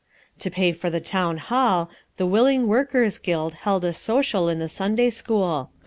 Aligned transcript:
To 0.39 0.49
pay 0.49 0.71
for 0.71 0.89
the 0.89 0.99
town 0.99 1.37
hall, 1.37 1.91
the 2.17 2.25
Willing 2.25 2.65
Workers' 2.65 3.19
Guild 3.19 3.53
held 3.53 3.85
a 3.85 3.93
social 3.93 4.49
in 4.49 4.57
the 4.57 4.67
Sunday 4.67 5.11
school. 5.11 5.69